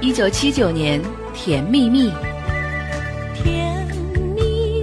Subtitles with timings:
[0.00, 1.02] 一九七九年，
[1.34, 2.08] 甜蜜蜜。
[3.34, 3.84] 甜
[4.36, 4.80] 蜜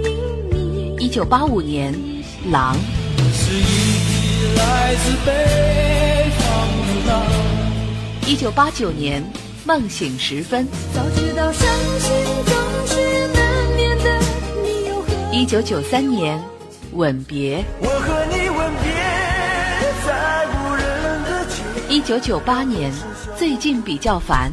[0.50, 1.90] 蜜；一九八五年，
[2.50, 2.76] 狼。
[8.26, 9.24] 一九八九年，
[9.64, 10.68] 梦醒时分。
[15.32, 16.38] 一九九三年，
[16.92, 17.64] 吻别。
[21.88, 22.92] 一九九八年，
[23.38, 24.52] 最近比较烦。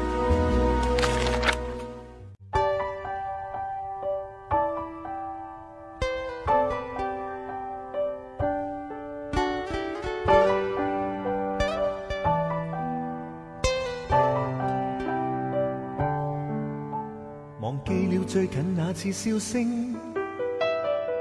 [19.03, 19.95] 是笑声，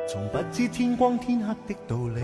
[0.06, 2.20] 从不知天光天黑的道理。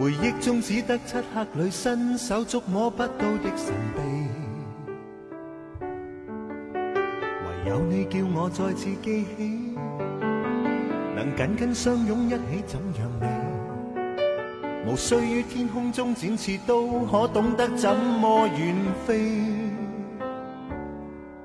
[0.00, 4.26] 回忆中只得漆黑里伸手触摸不到的神秘。
[5.80, 9.76] 唯有你叫我再次记起，
[11.14, 14.92] 能紧紧相拥一起怎样美。
[14.92, 18.74] 无需于天空中展翅，都可懂得怎么远
[19.06, 19.40] 飞。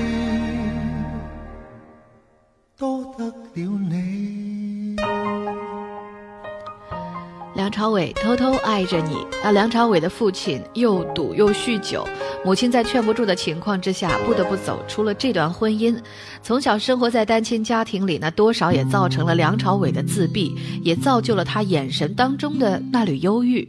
[7.56, 9.26] 梁朝伟偷偷爱着你。
[9.44, 12.08] 那梁朝伟的父亲又赌又酗酒，
[12.46, 15.98] 母亲在劝不住的情况之下，不得不走出了这段婚姻。
[16.44, 23.68] 从小生活在单亲家庭里，那多少也造成了梁朝伟的自闭，也造就了他眼神当中的那缕忧郁。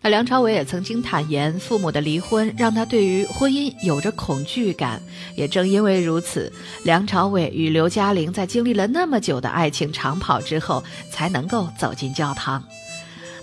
[0.00, 5.02] 那梁朝伟也曾经坦言，父母的离婚让他对于婚姻有着恐惧感。
[5.34, 6.52] 也正因为如此，
[6.84, 12.62] 梁朝伟与刘嘉玲在经历了那么久的爱情长跑之后，才能够走进教堂。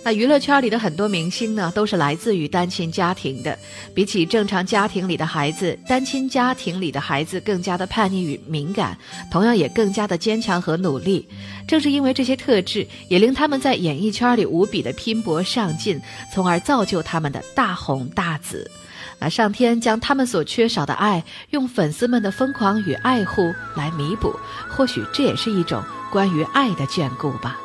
[0.06, 3.58] 那娱乐圈里的很多明星呢，都是来自于单亲家庭的。
[3.92, 8.96] 比起正常家庭里的孩子，单亲家庭里的孩子更加的叛逆与敏感，
[9.32, 11.28] 同样也更加的坚强和努力。
[11.68, 16.00] 正是因为这些特质，也令他们在演艺圈里无比的拼搏上进，
[16.32, 18.70] 从而造就他们的大红大紫。
[19.18, 24.32] 那上天将他们所缺少的爱，用粉丝们的疯狂与爱护来弥补，
[24.70, 27.58] 或许这也是一种关于爱的眷顾吧。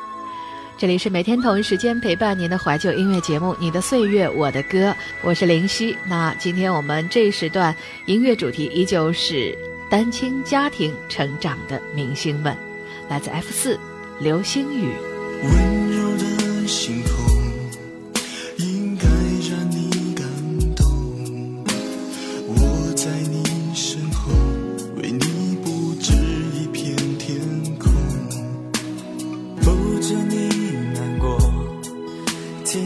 [0.80, 4.88] 这里是每天同一时间陪伴您的怀旧音乐节目《你的岁月我的歌》，
[5.20, 5.94] 我是林夕。
[6.06, 9.54] 那今天我们这一时段音乐主题依旧是
[9.90, 12.56] 单亲家庭成长的明星们，
[13.10, 13.78] 来自 F 四，
[14.20, 14.90] 流星雨。
[15.42, 16.99] 温柔的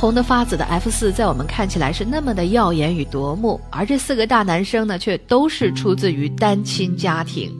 [0.00, 7.54] 红的发紫的 F 四，在我们看起来是那么的耀眼与夺目，而这四个大男生呢，却都是出自于单亲家庭。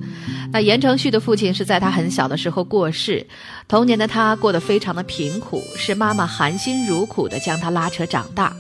[0.51, 3.27] 那言承旭的父亲是在他很小的时候过世，
[3.69, 8.51] 童年的他过得非常的贫苦，是妈妈含辛茹苦的将他拉扯长大。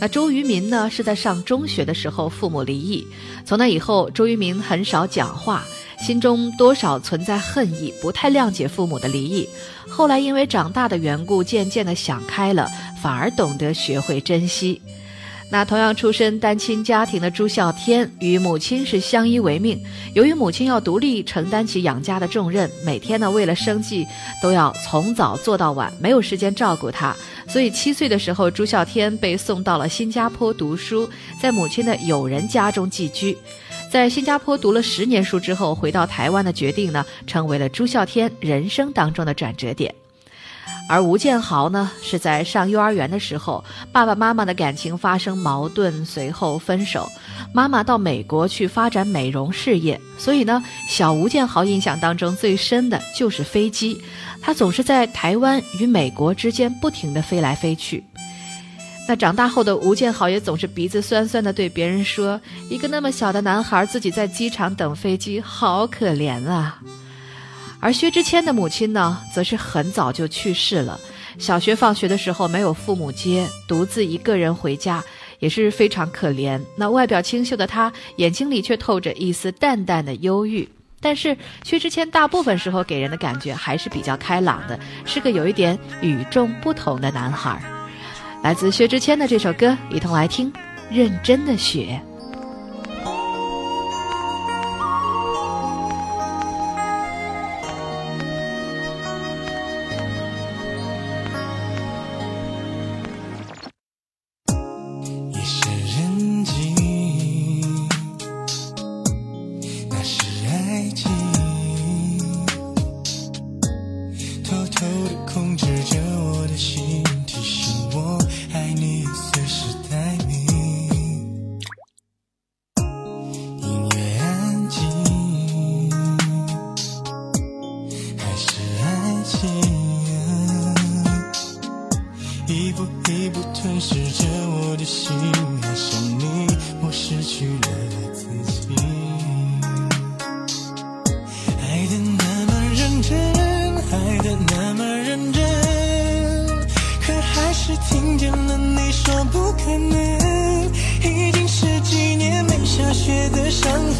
[0.00, 3.06] 那周渝民呢，是在上中学的时候父母离异，
[3.46, 5.62] 从那以后周渝民很少讲话。
[5.98, 9.48] 心中多少存在恨意，不太谅解父母的离异。
[9.88, 12.70] 后来因为长大的缘故，渐渐的想开了，
[13.02, 14.80] 反而懂得学会珍惜。
[15.50, 19.82] 那同样出身单亲家庭的朱孝天，与母亲是相依为命。
[20.14, 24.06] 由于母亲要独立承担起养家的重任，每天呢为了生计
[24.42, 27.16] 都要从早做到晚，没有时间照顾他。
[27.48, 31.08] 所以七岁的时候，朱孝天被送到了新加坡读书，
[31.40, 33.36] 在母亲的友人家中寄居。
[33.90, 39.94] 在新加坡读了十年书之后，回到台湾的决定呢，成为了朱孝天人生当中的转折点。
[40.90, 47.08] 而吴建豪呢，是在上幼儿园的时候，爸爸妈妈的感情发生矛盾，随后分手，
[47.54, 49.98] 妈妈到美国去发展美容事业。
[50.18, 53.98] 所以呢，小吴建豪印象当中最深的就是飞机，
[54.42, 58.04] 他总是在台湾与美国之间不停的飞来飞去。
[59.08, 62.38] 那长大后的吴建豪也总是鼻子酸酸的，对别人说
[62.68, 66.78] ：“一个那么小的男孩，自己在机场等飞机，好可怜啊。”
[67.80, 71.00] 而薛之谦的母亲呢，则是很早就去世了。
[71.38, 75.02] 小学放学的时候没有父母接，独自一个人回家，
[75.38, 76.60] 也是非常可怜。
[76.76, 80.68] 那外表清秀的他，眼睛里却透着一丝淡淡的忧郁。
[81.00, 81.34] 但是
[81.64, 87.77] 薛之谦大部分时候给人的感觉还是比较开朗的，是个有一点与众不同的男孩。
[88.48, 90.50] 来自薛之谦的这首歌，一同来听
[90.90, 92.00] 《认真的雪》。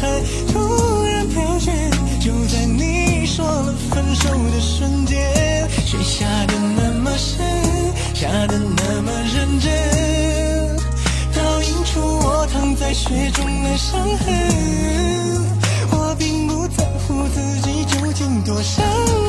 [0.01, 1.71] 海突然飘雪，
[2.21, 7.43] 就在你说了分手的瞬间，雪下的那么深，
[8.13, 10.77] 下的那么认真，
[11.35, 14.35] 倒映出我躺在雪中的伤痕。
[15.91, 19.28] 我并不在乎自己究竟多伤。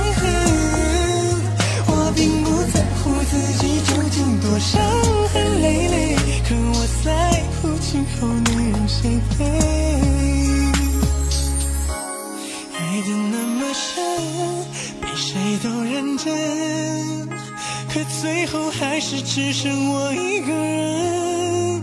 [18.51, 21.81] 后还是只剩我一个人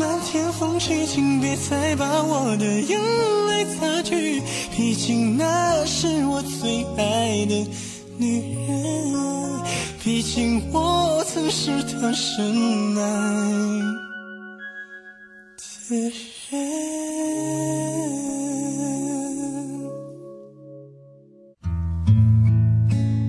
[0.00, 2.98] 漫天风吹请别再把我的眼
[3.48, 4.40] 泪擦去
[4.74, 7.66] 毕竟那是我最爱的
[8.16, 9.12] 女人
[10.02, 13.30] 毕竟我曾是她深爱
[15.58, 15.92] 的
[16.48, 16.88] 人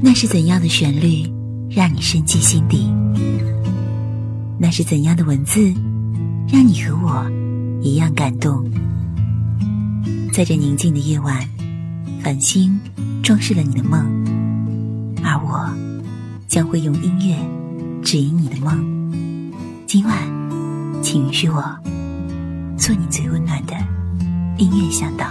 [0.01, 1.29] 那是怎样的旋律
[1.69, 2.91] 让你深记心底，
[4.59, 5.71] 那是怎样的文字，
[6.51, 7.29] 让你和我
[7.81, 8.67] 一样感动？
[10.33, 11.47] 在这宁静的夜晚，
[12.23, 12.77] 繁星
[13.21, 14.03] 装饰了你的梦，
[15.23, 15.69] 而我
[16.47, 17.37] 将会用音乐
[18.01, 19.53] 指引你的梦。
[19.85, 20.13] 今晚，
[21.03, 21.61] 请允许我
[22.79, 23.73] 做你最温暖的
[24.57, 25.27] 音乐向导。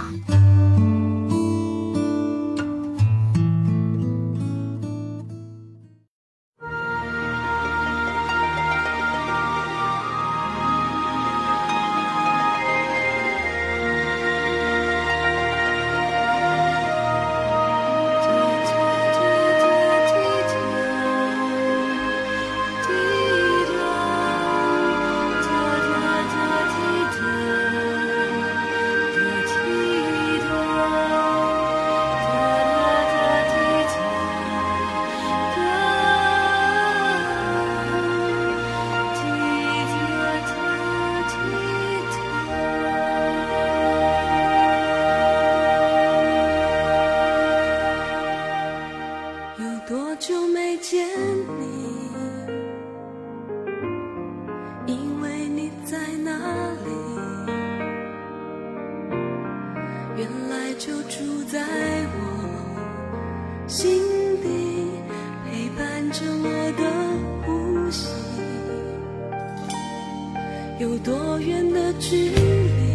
[70.89, 72.88] 有多远的距离？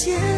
[0.00, 0.37] 见。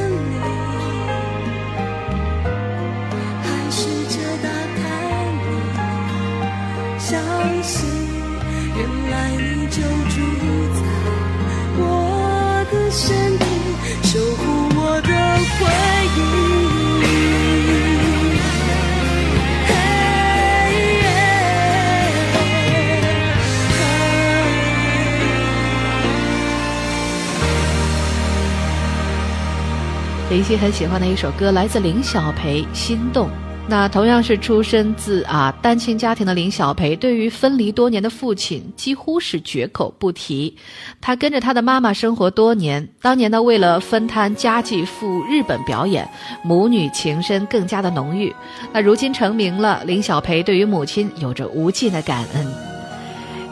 [30.41, 33.29] 林夕很喜欢的一首歌，来自林小培，《心动》。
[33.69, 40.57] 那同样是出身自啊单亲家庭的林小培，对于分离多年的父亲，几乎是绝口不提。
[40.99, 46.09] 他跟着他的妈妈生活多年，当年呢为了分摊家计赴日本表演，
[46.43, 48.35] 母女情深更加的浓郁。
[48.73, 52.70] 那如今成名了，林小培对于母亲有着无尽的感恩。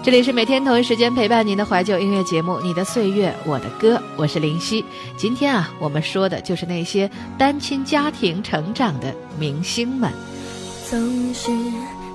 [0.01, 4.83] 这里是每天同一时间陪伴您的怀旧音乐节目《你的岁月，我的歌》，我是林夕。
[5.17, 10.11] 今天啊，我们说的就是那些单亲家庭成长的明星们。
[10.89, 11.51] 总是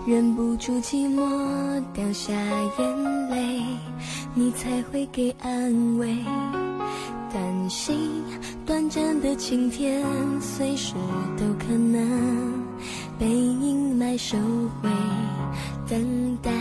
[0.08, 2.32] 忍不住寂寞，掉下
[2.80, 3.64] 眼泪，
[4.34, 6.08] 你才会给安慰。
[7.34, 7.96] 担心
[8.66, 10.02] 短暂的晴天，
[10.42, 10.96] 随时
[11.38, 12.63] 都可能。
[13.20, 14.38] 被阴霾收
[14.82, 14.90] 回，
[15.88, 16.52] 等待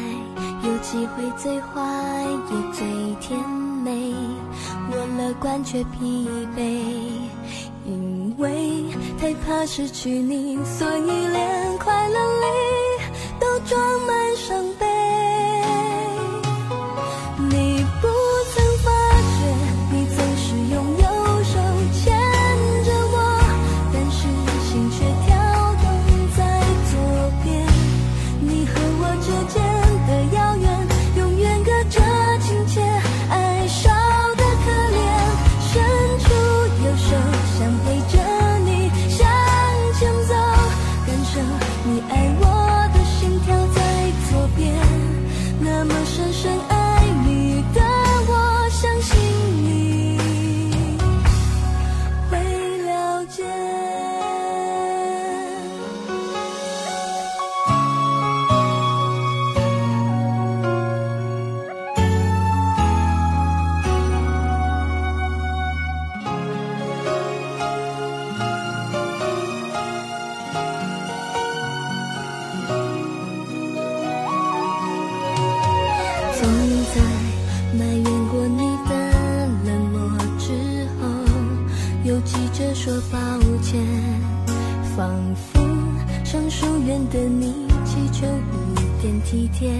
[0.65, 2.85] 有机会最坏也最
[3.21, 3.39] 甜
[3.85, 4.15] 美。
[4.91, 6.63] 我乐观却疲惫，
[7.87, 8.83] 因为
[9.19, 13.07] 太怕失去你，所以连快乐里
[13.41, 14.82] 都装满伤。
[82.05, 83.19] 又急着说抱
[83.63, 83.81] 歉，
[84.97, 85.61] 仿佛
[86.25, 89.71] 向疏远的你祈求一点体贴，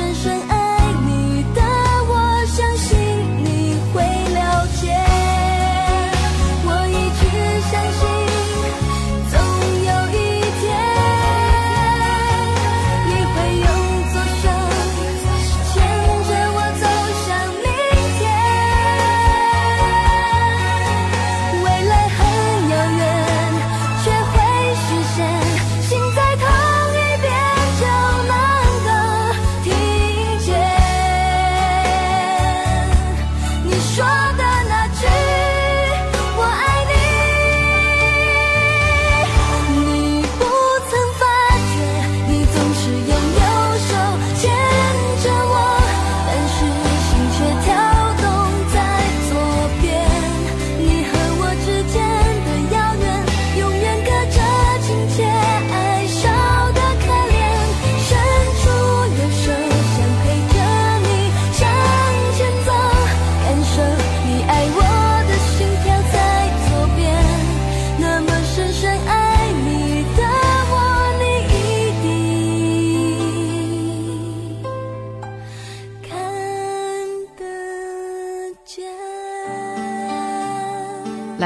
[0.00, 0.47] 深深。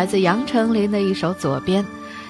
[0.03, 1.81] 来自杨丞琳的一首《左边》，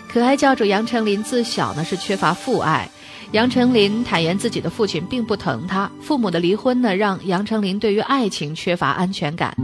[0.07, 2.87] 可爱教主杨丞琳自小呢是缺乏父爱。
[3.31, 9.57] 杨丞琳坦言自己的父亲并不疼她，父母的离婚呢让杨丞琳对于爱情缺乏安全感。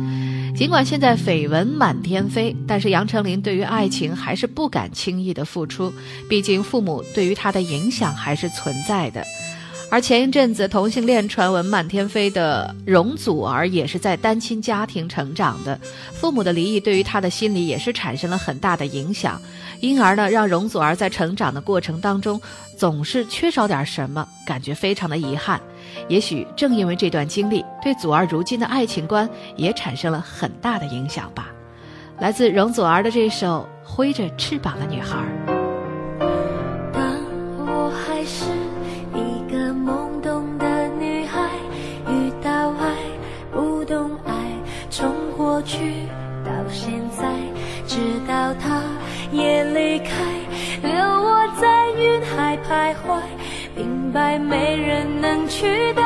[0.57, 5.93] 尽管现在绯闻满天飞，但是杨丞琳对于爱情还是不敢轻易的付出，
[6.31, 9.23] 毕竟父母对于他的影响还是存在的。
[9.91, 15.79] 而前一阵子同性恋传闻满天飞的容祖儿也是在单亲家庭成长的，
[16.13, 19.41] 父母的离异对于他的心理也是产生了很大的影响，
[19.81, 22.39] 因而呢，让容祖儿在成长的过程当中
[22.77, 25.59] 总是缺少点什么，感觉非常的遗憾。
[26.09, 31.49] 也许正因为这段经历，对祖儿如今的爱情观也产生了很大的影响吧。
[32.19, 35.17] 来自容祖儿的这首《挥着翅膀的女孩》。
[53.77, 56.03] 明白，没人能取代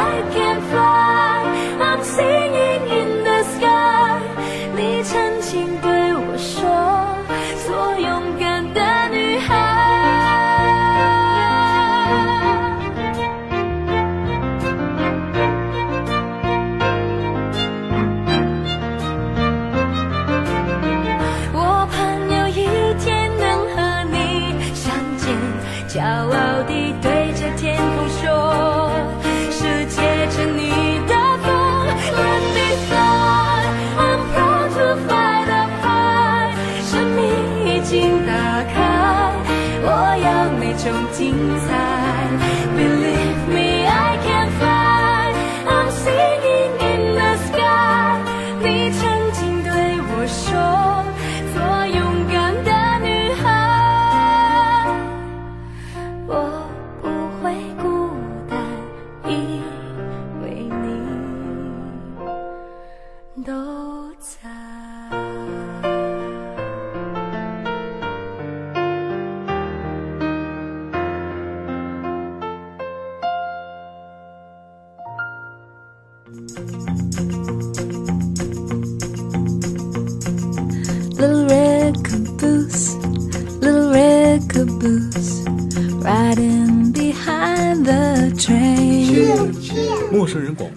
[0.01, 1.38] I can fly.